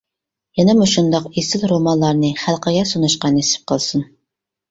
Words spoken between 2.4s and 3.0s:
خەلقىگە